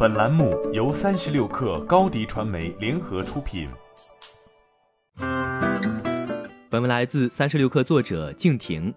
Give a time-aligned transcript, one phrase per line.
[0.00, 3.68] 本栏目由三十六氪高低传媒联合出品。
[6.70, 8.94] 本文来自三十六氪作者静婷。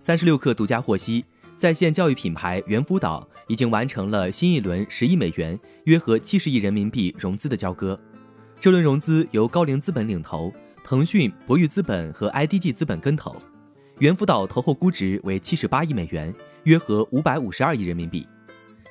[0.00, 1.24] 三十六氪独家获悉，
[1.56, 7.96] 在线教育品牌猿辅导已经完成了新一轮十亿美元（约合七十亿人民币）融资的交割。
[8.58, 10.52] 这轮融资由高瓴资本领投，
[10.82, 13.36] 腾讯、博裕资本和 IDG 资本跟投。
[14.00, 16.34] 猿辅导投后估值为七十八亿美元，
[16.64, 18.26] 约合五百五十二亿人民币。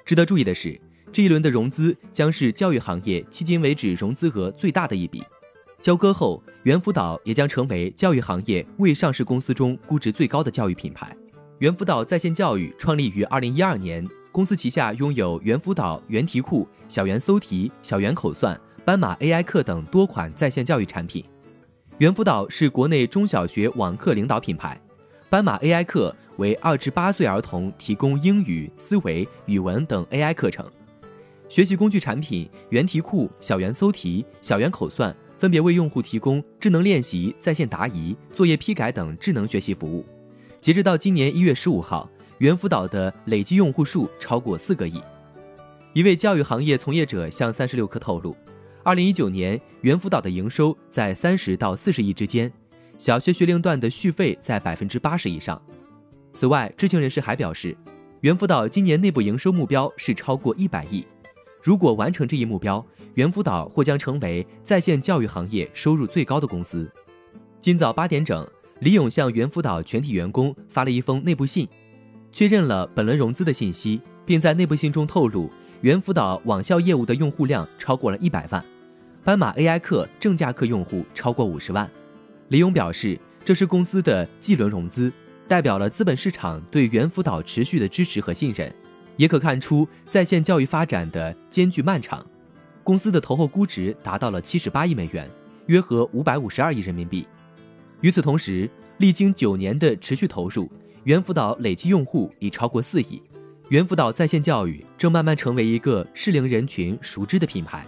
[0.05, 0.79] 值得注意的是，
[1.13, 5.21] 这一轮的融资将是教育行业迄今为止融资额最大的一笔。
[5.81, 11.13] 交割后，猿辅导也将成为教育行业未上市公司中估值最高的教育品牌。
[11.59, 21.25] 猿辅导在线教育创立于二零一二年，公司旗下拥有猿辅导、猿题库、小猿搜题、小猿口算、斑马 AI 课等多款在线教育产品。
[21.97, 24.79] 猿辅导是国内中小学网课领导品牌。
[25.29, 30.65] 斑马 AI 课为二至八岁儿童提供英语、思维、语文等 AI 课程。
[31.51, 40.05] 学习工具产品猿题库、小猿搜题、小猿口算分别为用户提供智能练习、在线答疑、作业批改等智能学习服务。
[40.61, 45.01] 截止到今年一月十五号，猿辅导的累计用户数超过四个亿。
[45.91, 48.33] 一位教育行业从业者向三十六氪透露，
[48.81, 52.49] 二零一九年猿辅导的营收在三十到四十亿之间。
[52.97, 55.61] 小学学龄段的续费在百分之八十以上。
[56.31, 57.75] 此外，知情人士还表示，
[58.21, 61.05] 猿辅导今年内部营收目标是超过一百亿。
[61.61, 66.89] 如果完成这一目标，猿辅导或将成为在线教育行业收入最高的公司。
[67.59, 68.47] 今早八点整，
[68.79, 71.67] 李勇向猿辅导全体员工发了一封内部信，
[72.31, 75.49] 确认了本轮融资的信息，并在内部信中透露，
[75.81, 78.65] 猿辅导网校业务的用户量超过了一百万，
[79.23, 81.87] 斑马 AI 课正价课用户超过五十万。
[82.47, 85.13] 李勇表示，这是公司的 G 轮融资，
[85.47, 88.73] 代表了资本市场对猿辅导持续的支持和信任，
[89.17, 92.25] 也可看出在线教育发展的艰巨漫长。
[92.83, 95.29] 公司的投后估值达到了七十八亿美元，
[95.67, 97.27] 约合五百五十二亿人民币。
[98.01, 98.67] 与此同时，
[98.97, 100.67] 历经九年的持续投入，
[101.03, 103.21] 猿辅导累计用户已超过四亿，
[103.69, 107.85] 猿辅导在线教育正慢慢成为一个适龄人群熟知的品牌。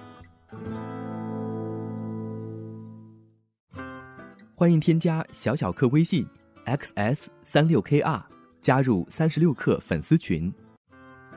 [4.53, 6.25] 欢迎添加小小客微信
[6.67, 8.21] ，xs 三六 kr，
[8.61, 10.53] 加入三十六课粉丝群。